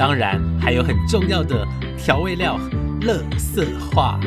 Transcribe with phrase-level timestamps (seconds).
[0.00, 1.62] 当然还有很重要的
[1.98, 2.58] 调味料——
[3.04, 4.18] 乐色话。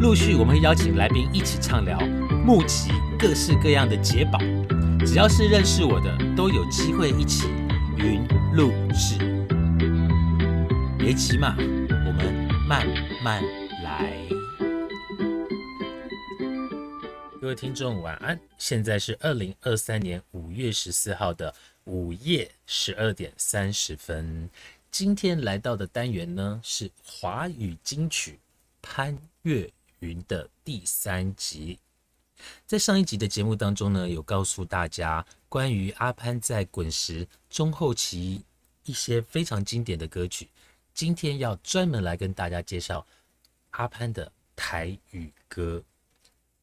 [0.00, 1.98] 陆续我们会邀请来宾一起畅聊，
[2.46, 4.38] 募集各式各样的解宝。
[5.04, 7.48] 只要是认识我的，都有机会一起
[7.96, 9.18] 云录制。
[10.96, 12.86] 别急嘛，我们慢
[13.20, 13.42] 慢
[13.82, 14.12] 来。
[17.40, 21.52] 各位听众晚安，现在是二零二三年五月十四号的。
[21.88, 24.50] 午夜十二点三十分，
[24.90, 28.38] 今天来到的单元呢是华语金曲
[28.82, 31.78] 潘越云的第三集。
[32.66, 38.42] 在上一集的节目当中呢，有告诉大家关于阿潘在滚石中后期
[38.84, 40.46] 一些非常经典的歌曲。
[40.92, 43.06] 今天要专门来跟大家介绍
[43.70, 45.82] 阿潘的台语歌。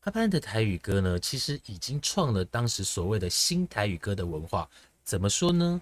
[0.02, 4.70] 阿潘的台语歌呢，其实已经创了当时所谓的新台语歌的文化。
[5.06, 5.80] 怎么说呢？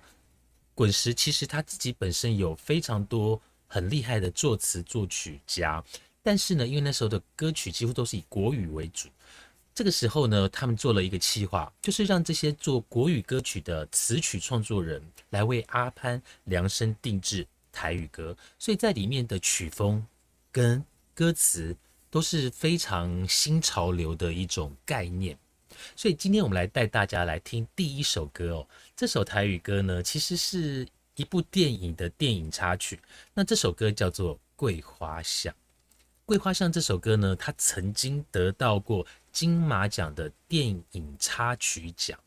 [0.75, 5.81] 滚石其实他自己本身有非常多很厉害的作词作曲家，
[6.21, 9.07] 但是呢，因为那时候的歌曲几乎都是以国语为主，
[9.73, 20.05] 这个时候呢，他们做了一个企划，就是让这些做国语歌曲的词曲创作人来为阿潘量身定制台语歌，所以在里面的曲风
[20.51, 21.73] 跟歌词
[22.09, 25.37] 都是非常新潮流的一种概念。
[25.95, 28.67] 所以今天我们来带大家来听第一首歌哦。
[28.95, 32.99] 这首台语歌呢，其实是一部电影的电影插曲。
[33.33, 35.53] 那这首歌叫做《桂花巷》。
[36.25, 42.19] 《桂花巷》这首歌呢，它曾经得到过金马奖的电影插曲奖。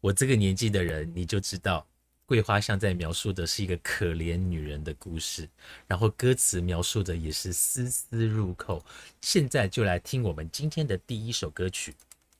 [0.00, 1.86] 我这个年纪的人，你就知道。
[2.30, 5.48] 桂花香在描述的是一个可怜女人的故事，
[5.88, 8.84] 然后歌词描述的也是丝丝入扣。
[9.20, 11.90] 现在就来听我们今天的第一首歌曲《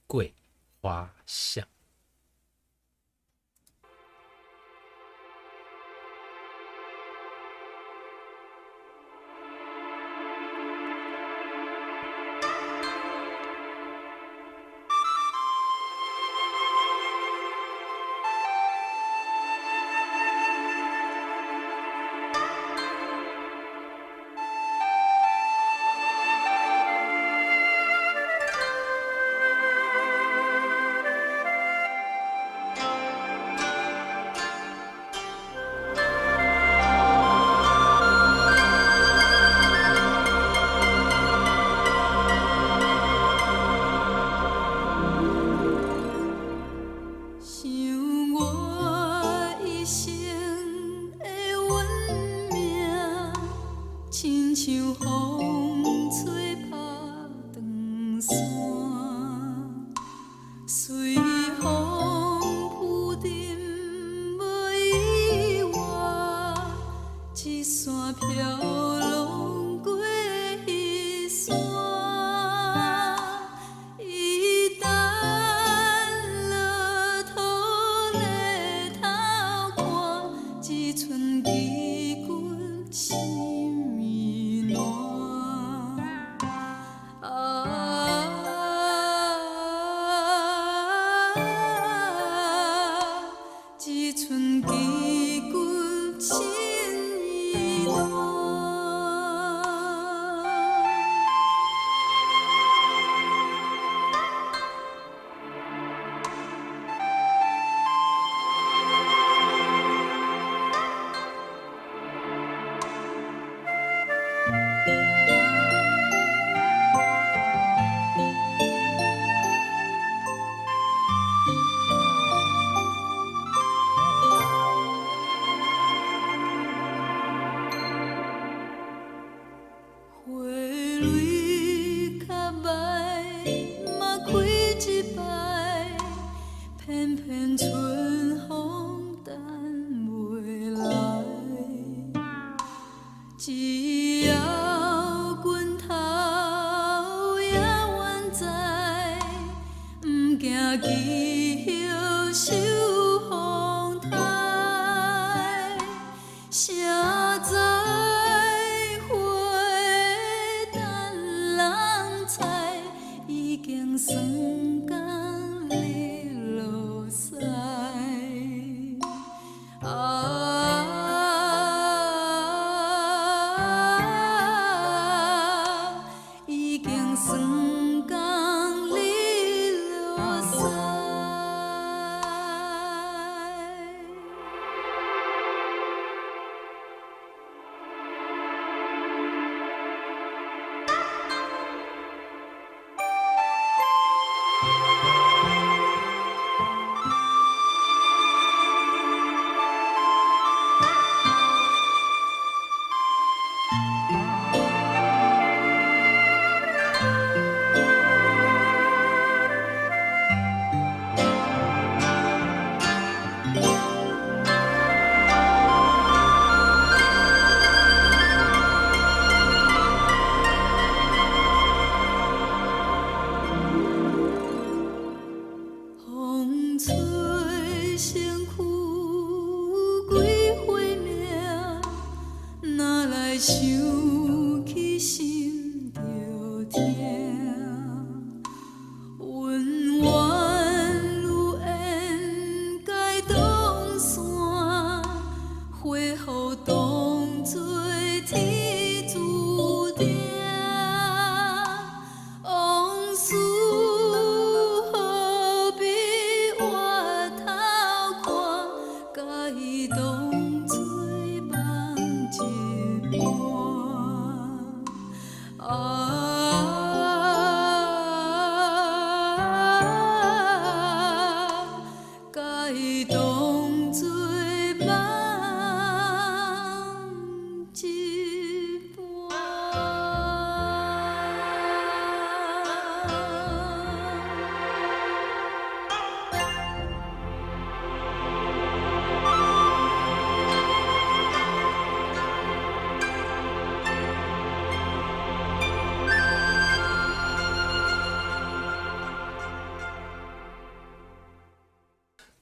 [0.07, 0.33] 桂
[0.81, 1.65] 花香》。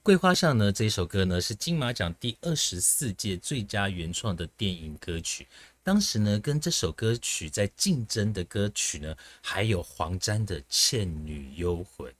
[0.09, 5.47] 桂花巷呢，这一首歌呢是金马奖第二十四届最佳原创的电影歌曲。
[5.83, 12.11] 当时呢，跟这首歌曲在竞争的歌曲呢，还有黄沾的《倩女幽魂》，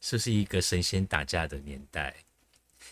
[0.00, 2.14] 这是一个神仙打架的年代。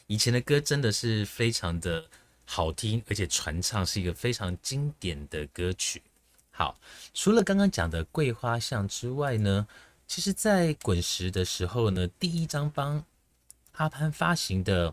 [0.09, 2.05] 以前的歌真的是非常的
[2.45, 6.03] 好听，而且传唱是一个非常经典的歌曲。
[6.51, 6.77] 好，
[7.15, 9.69] 除了刚刚讲的桂花巷之外呢，
[10.09, 13.05] 其实在滚石的时候呢，第一张帮
[13.79, 14.93] 阿潘发行的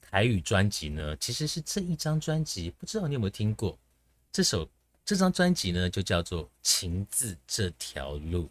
[0.00, 3.78] 台语专辑呢，其实是这一张专辑，不知道你有没有听过？
[4.32, 4.68] 这首
[5.04, 8.44] 这张专辑呢，就叫做《情字这条路》，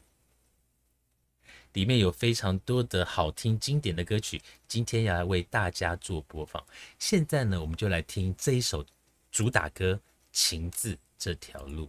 [1.73, 6.65] 里面有非常多的好听经典的歌曲，今天要来为大家做播放。
[6.97, 8.85] 现在呢，我们就来听这一首
[9.29, 9.93] 主打歌
[10.31, 11.87] 《情字这条路》。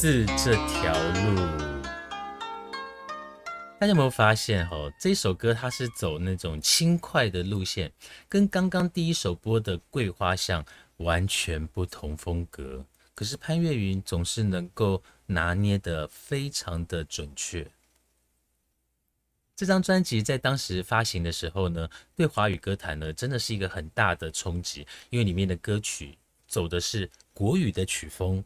[0.00, 1.36] 字这条路，
[3.78, 4.90] 大家有没有发现哈？
[4.98, 7.92] 这首歌它是走那种轻快的路线，
[8.26, 10.64] 跟刚刚第一首播的《桂花巷》
[10.96, 12.82] 完全不同风格。
[13.14, 17.70] 可是潘越云总是能够拿捏的非常的准确。
[19.54, 26.16] 这张专辑在当时发行的时候呢，对华语歌坛呢真的是一个很大的冲击，因为里面的歌曲
[26.48, 28.42] 走的是国语的曲风，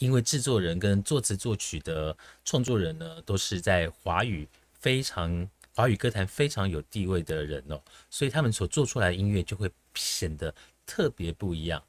[0.00, 10.54] 因为制作人跟作词作曲的创作人呢都是在华语非常华语歌坛非常有地位的人哦，所以他们所做出来的音乐就会显得
[10.86, 11.82] 特别不一样。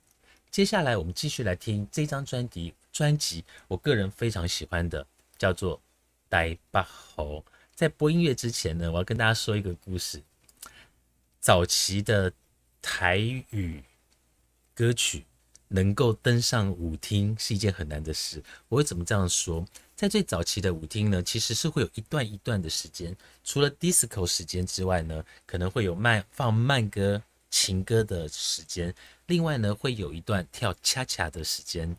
[0.49, 5.77] 接下来我们继续来听这张专辑，专辑我个人非常喜欢的叫做
[6.27, 7.39] 《呆巴猴》。
[7.73, 10.21] 在播音乐之前呢，我要跟大家说一个故事。
[11.39, 12.33] 早期的
[12.81, 13.81] 台语
[14.75, 15.25] 歌曲
[15.73, 18.43] 能够登上舞厅是一件很难的事。
[18.67, 19.65] 我会怎么这样说？
[19.95, 28.93] 在最早期的舞厅呢，其实是会有一段一段的时间，除了 disco 时间之外呢，可能会有慢放慢歌、情歌的时间，
[29.27, 31.95] 另外呢，会有一段跳恰恰的时间。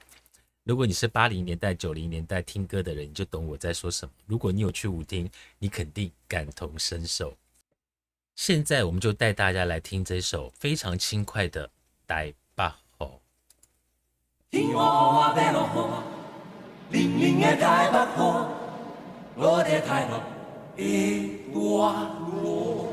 [0.64, 4.12] 如果你是八零年代、九零年代听歌的人，你就懂我在说什么。
[4.26, 7.36] 如果你有去舞厅，你肯定感同身受。
[8.34, 11.68] 现在我们就带大家来听这首非常轻快的
[12.08, 12.34] 《Die
[14.52, 15.58] 天黑，我欲落
[16.90, 18.20] 雨冷冷的台白雨，
[19.34, 20.12] 我的台北
[20.76, 20.84] 会
[21.54, 21.56] 偌
[22.44, 22.91] 冷。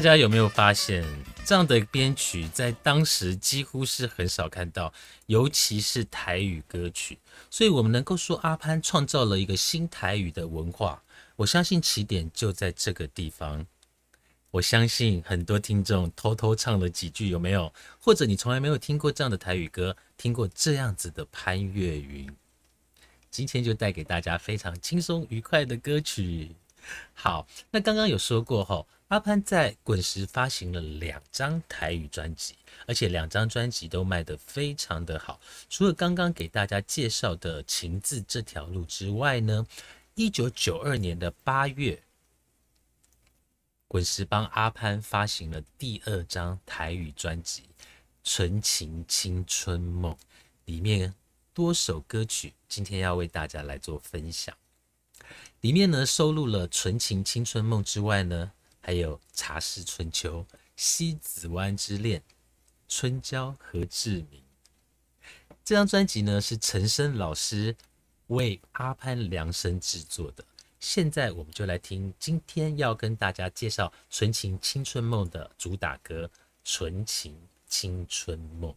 [0.00, 1.04] 大家有没有发现，
[1.44, 4.90] 这样的编曲在当时几乎是很少看到，
[5.26, 7.18] 尤其是台语歌曲。
[7.50, 11.02] 所以，我们能够说阿潘创造了一个新台语的文化。
[11.36, 13.66] 我相信起点就在这个地方。
[14.52, 17.70] 我相信很多听众偷偷唱了几句，有没有？
[18.00, 22.34] 或者你从来没有听过这样的台语歌，听过这样子的潘越云？
[23.30, 26.52] 今天就带给大家非常轻松愉快的歌曲。
[27.14, 35.40] 好，那刚刚有说过哈，阿潘在滚石发行了两张台语专辑，而且两张专辑都卖得非常的好。
[35.68, 39.66] 除了刚刚给大家介绍的情字这条路之外呢，
[40.14, 42.02] 一九九二年的八月，
[43.88, 47.62] 滚石帮阿潘发行了第二张台语专辑
[48.22, 50.14] 《纯情青春梦》，
[50.64, 51.14] 里面
[51.52, 54.56] 多首歌曲，今天要为大家来做分享。
[55.60, 60.40] 里面呢收录了《纯情青春梦》之外呢，还有《茶室春秋》
[60.76, 62.20] 《西子湾之恋》
[62.88, 64.42] 《春娇》和志明。
[65.62, 67.76] 这张专辑呢是陈升老师
[68.28, 70.44] 为阿潘量身制作的。
[70.80, 76.24] 现在我们就来听今天要跟大家介绍《纯情青春梦》的主打歌
[76.64, 78.74] 《纯情青春梦》。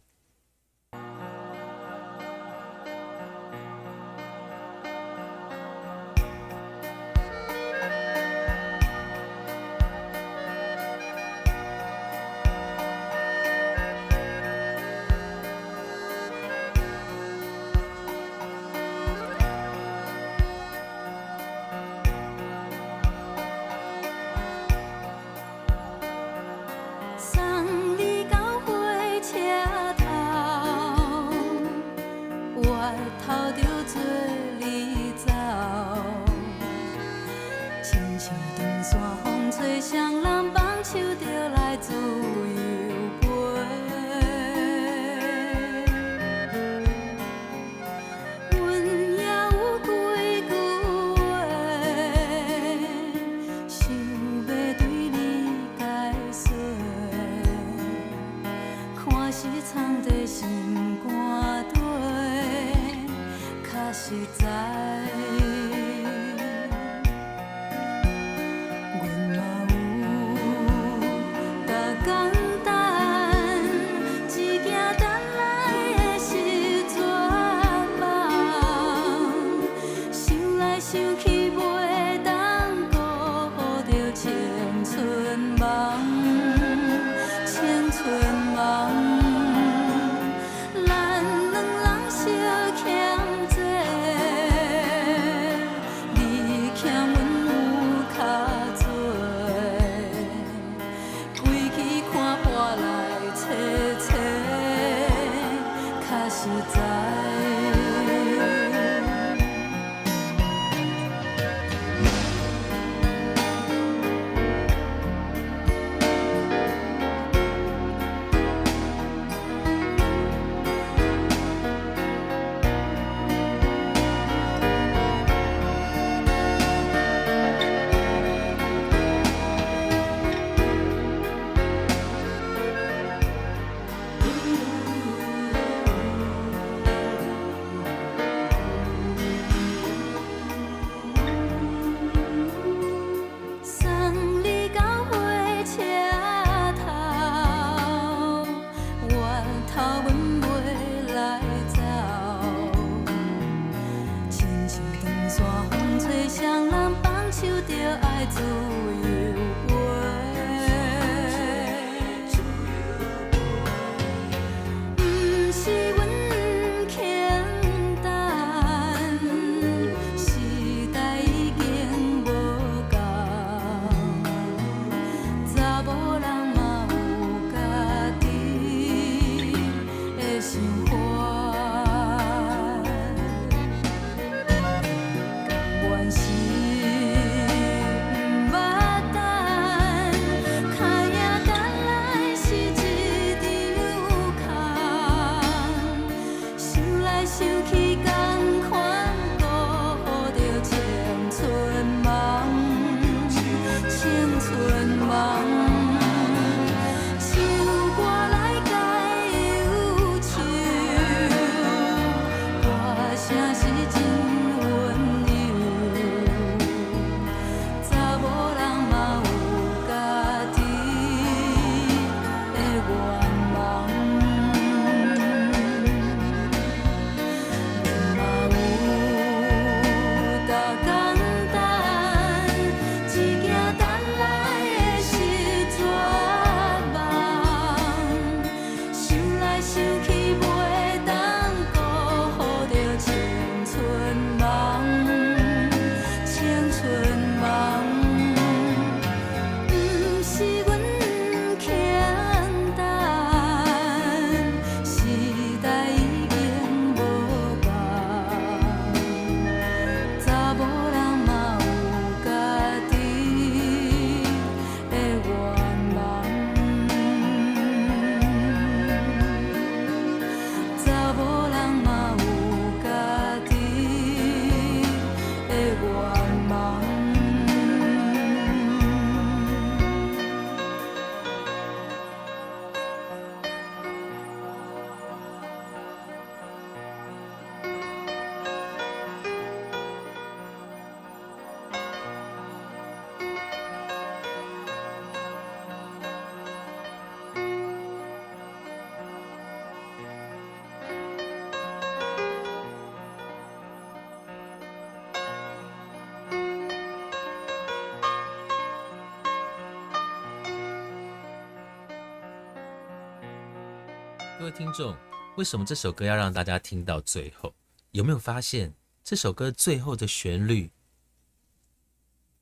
[314.44, 314.94] 各位听众，
[315.38, 317.54] 为什么这首歌要让大家听到最后？
[317.92, 320.70] 有没有发现这首歌最后的旋律，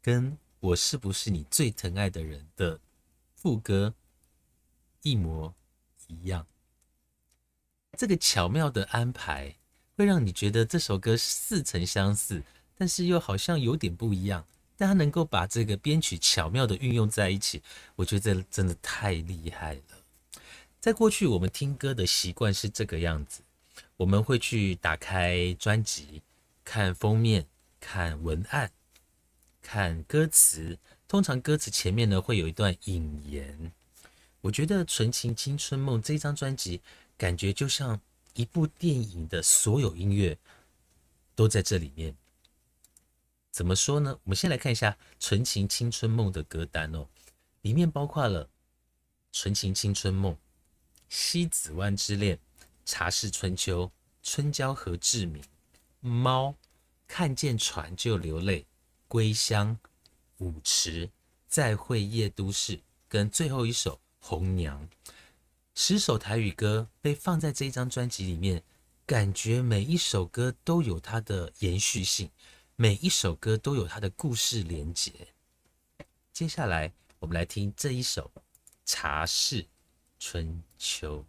[0.02, 2.80] 跟我是不是你最疼爱的人的
[3.36, 3.94] 副歌
[5.02, 5.54] 一模
[6.08, 6.44] 一样？
[7.96, 9.54] 这个巧妙的安排，
[9.96, 12.42] 会让你觉得这首歌似曾相似，
[12.76, 14.44] 但是又好像有点不一样。
[14.76, 17.62] 但他能够把这个编曲巧妙的运用在一起，
[17.94, 20.01] 我觉得真的太厉害了。
[20.82, 23.42] 在过去，我们听歌的习惯是这个样子：
[23.98, 26.22] 我们会去打开专辑，
[26.64, 27.46] 看封面、
[27.78, 28.72] 看文案、
[29.60, 30.76] 看歌词。
[31.06, 33.70] 通常歌词前面呢会有一段引言。
[34.40, 36.80] 我觉得《纯情青春梦》这张专辑，
[37.16, 38.00] 感觉就像
[38.34, 40.36] 一部电影的所有音乐
[41.36, 42.16] 都在这里面。
[43.52, 44.18] 怎么说呢？
[44.24, 44.90] 我们先来看一下
[45.20, 47.06] 《纯情青春梦》的歌单哦，
[47.60, 48.46] 里面包括了
[49.30, 50.34] 《纯情青春梦》。
[51.14, 52.38] 西子湾之恋、
[52.86, 55.44] 茶室春秋、春娇和志明、
[56.00, 56.54] 猫、
[57.06, 58.64] 看见船就流泪、
[59.08, 59.78] 归乡、
[60.38, 61.10] 舞池、
[61.46, 64.88] 再会夜都市，跟最后一首红娘，
[65.74, 68.62] 十首台语歌被放在这一张专辑里面，
[69.04, 72.30] 感觉每一首歌都有它的延续性，
[72.74, 75.12] 每一首歌都有它的故事连结。
[76.32, 78.32] 接下来我们来听这一首
[78.86, 79.66] 茶室。
[80.24, 81.26] 春秋。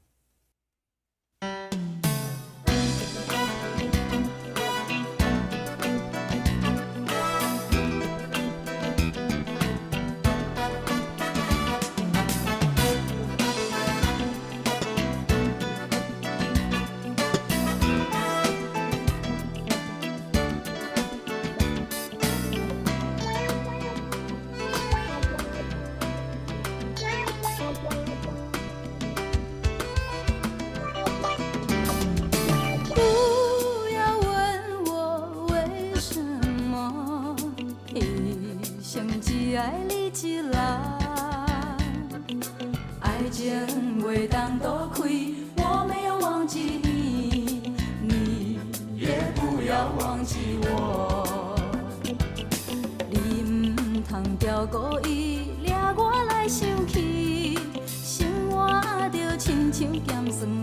[39.56, 40.52] 爱里一人。
[43.02, 43.52] 爱情
[44.02, 45.04] 袂当开，
[45.58, 48.60] 我没有忘记你，你
[48.98, 51.56] 也不要忘记我。
[53.10, 56.12] 你唔通调故意，掠我。
[56.30, 58.68] 来生气，生活
[59.10, 60.63] 着亲像咸酸。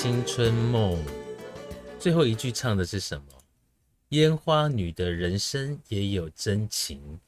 [0.00, 0.96] 青春梦，
[1.98, 3.26] 最后一句唱的是什么？
[4.10, 7.18] 烟花女的人生也有真情，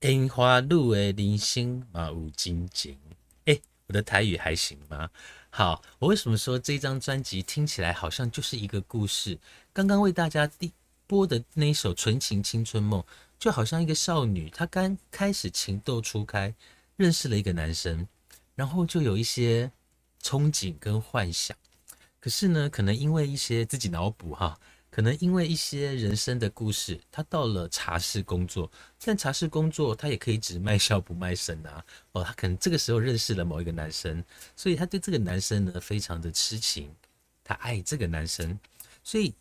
[0.00, 2.98] 烟花路的人生嘛有真情。
[3.44, 5.10] 哎，我的台语还行吗？
[5.50, 9.38] 好，我为什么说这张专辑听起来好像就是一个故事？
[9.74, 10.72] 刚刚为大家第
[11.06, 13.02] 播的那一首《纯情青春梦》，
[13.38, 16.54] 就好像一个少女，她刚开始情窦初开，
[16.96, 18.08] 认识了一个男生，
[18.54, 19.70] 然后就有一些。
[20.24, 21.56] 憧憬跟幻想，
[22.22, 24.56] 可是呢，可能因为一些自己脑补哈，
[24.90, 28.70] 可能因为一些人生的故事，他到了茶室工作，
[29.04, 31.84] 但茶室工作他也可以只卖笑不卖身啊。
[32.12, 36.94] 哦，他可能这个时候认识了某一个男生，所以他对这个男生呢非常的痴情，
[37.42, 38.56] 他爱这个男生，
[39.02, 39.34] 所以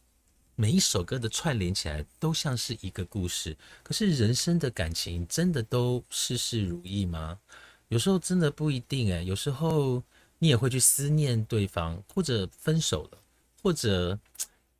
[0.56, 3.56] 每一首歌的串联起来都像是一个故事。
[3.84, 7.38] 可是人生的感情真的都事事如意吗？
[7.90, 10.04] 有时候真的不一定哎，有时候。
[10.44, 13.20] 你也会去思念对方，或者分手了，
[13.62, 14.18] 或者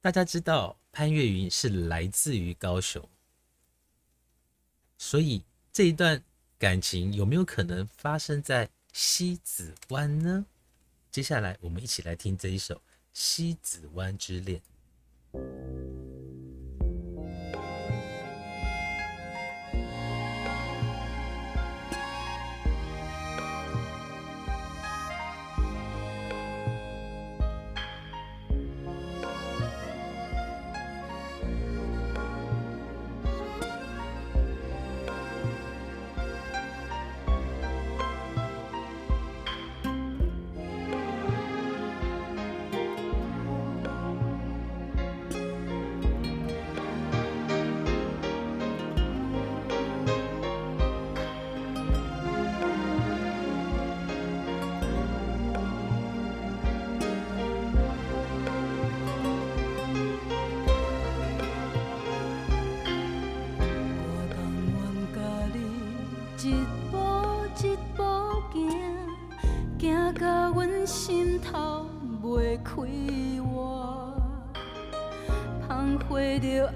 [0.02, 3.08] 大家知道潘越云是来自于高雄，
[4.98, 6.20] 所以这一段
[6.58, 10.48] 感情有没有可能发生在西子湾呢？
[11.12, 12.74] 接下来我们一起来听这一首
[13.14, 14.60] 《西子湾之恋》。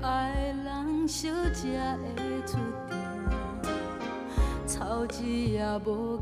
[0.06, 1.08] 爱人
[5.80, 6.18] 无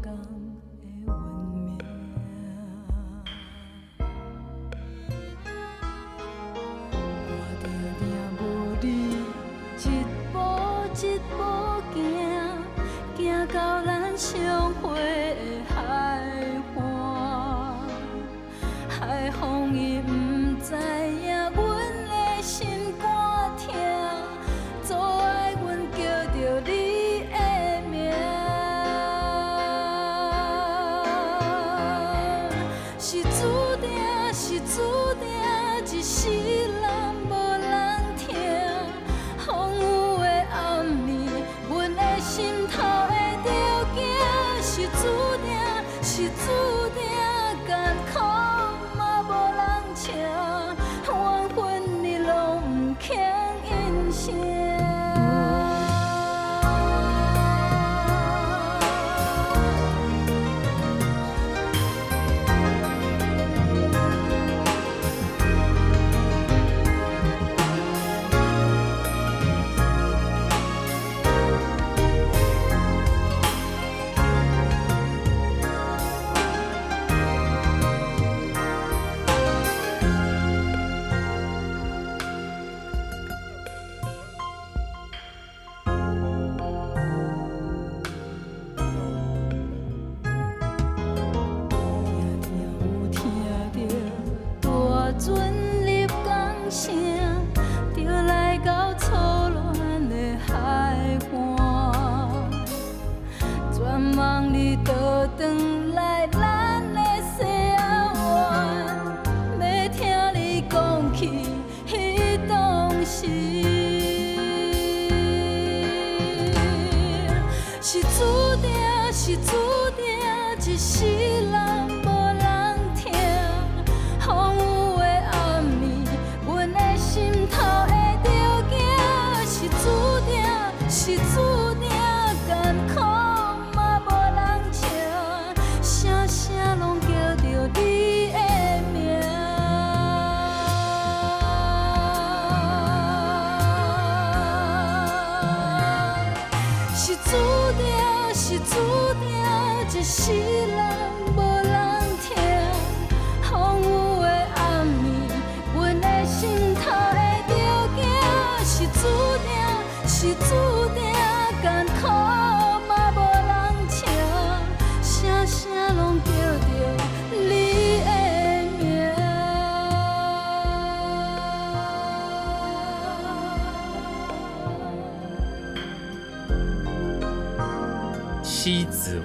[117.94, 118.72] 是注定，
[119.14, 119.83] 是注定。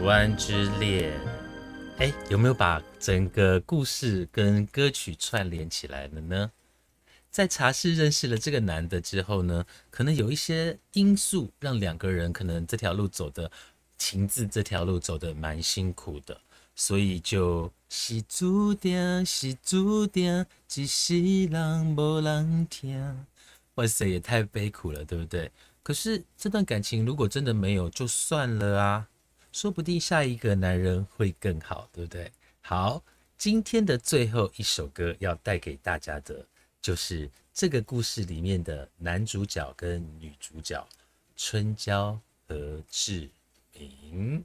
[0.09, 1.13] 湾之恋》。
[1.99, 6.51] 哎，有没有把整个故事跟歌曲串联起来了呢？
[7.31, 13.53] 在茶室认识了这个男的之后呢，可能有一些因素让两个人可能这条路走的
[13.99, 16.41] 情字这条路走的蛮辛苦的，
[16.75, 23.27] 所以就是注定，是注定，只是人无人听。
[23.75, 25.53] 哇塞，也太悲苦了，对不对？
[25.83, 29.07] 可是这段感情如果真的没有，就算了啊。
[29.53, 32.31] 说不定下一个男人会更好，对不对？
[32.61, 33.03] 好，
[33.37, 36.47] 今天的最后一首歌要带给大家的，
[36.81, 40.87] 就是这个故事里面的男主角跟女主角
[41.37, 43.29] 春娇和志
[43.79, 44.45] 明。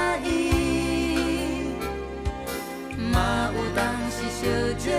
[4.41, 4.89] 烧酒，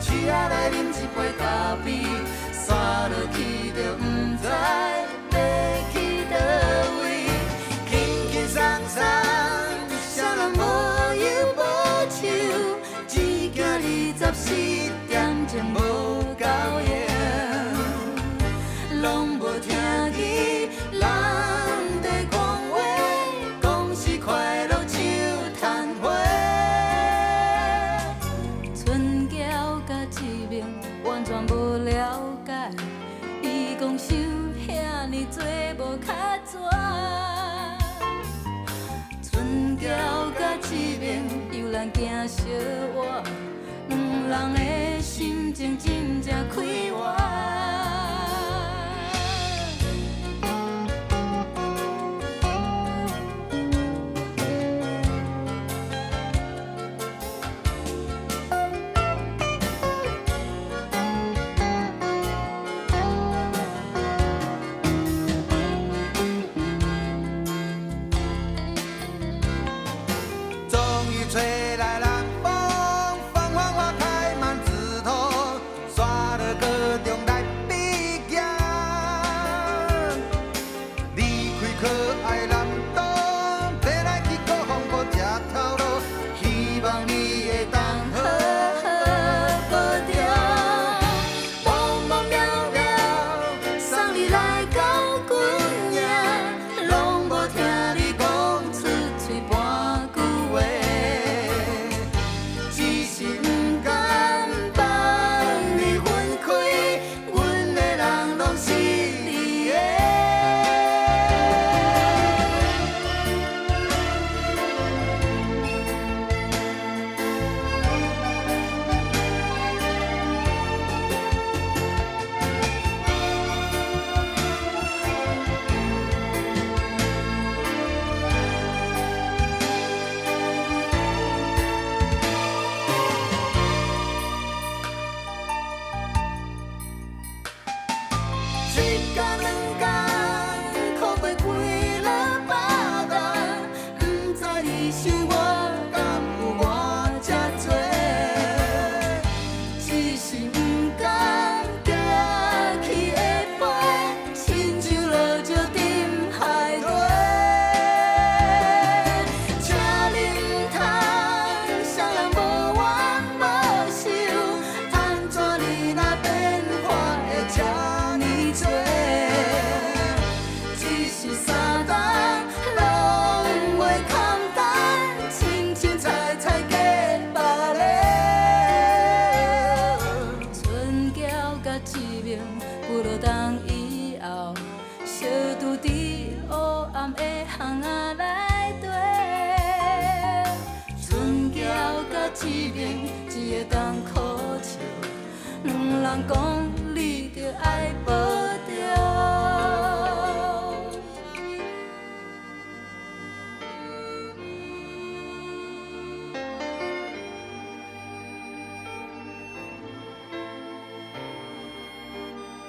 [0.00, 2.02] 手仔来饮一杯咖啡，
[2.50, 3.63] 散落去。
[42.04, 42.28] 两
[44.28, 47.23] 人的心情真正快活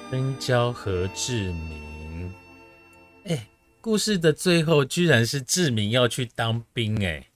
[0.08, 2.32] 春娇和志明，
[3.24, 3.48] 哎，
[3.80, 7.26] 故事的最后居然是志明要去当兵，哎，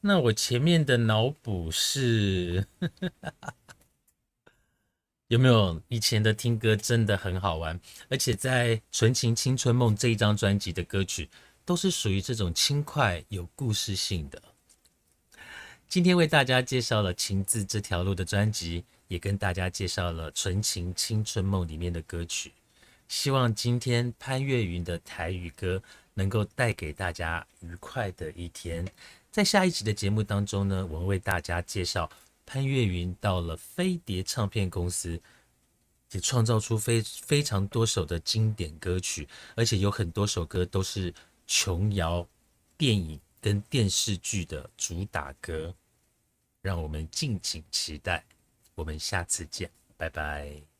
[0.00, 2.66] 那我前面的脑补是，
[5.28, 7.78] 有没有以前的听歌真的很好玩？
[8.08, 11.28] 而且在《纯情青春梦》这一张专辑的歌曲，
[11.66, 14.42] 都是属于这种轻快有故事性的。
[15.86, 18.84] 今天为大家介绍了《情字这条路》的专辑。
[19.14, 22.52] 也跟大家介绍了《纯情青春梦》里面的歌曲，
[23.06, 25.80] 希望今天潘越云的台语歌
[26.14, 28.84] 能够带给大家愉快的一天。
[29.30, 32.10] 在下一集的节目当中呢，我们为大家介绍
[32.44, 35.20] 潘越云到了飞碟唱片公司，
[36.10, 41.14] 也创造出非非常多首的经典歌曲，而且有很多首歌都是
[41.46, 42.26] 琼瑶
[42.76, 45.72] 电影跟电视剧的主打歌，
[46.62, 48.24] 让我们敬请期待。
[48.74, 50.73] 我们下次见，拜拜。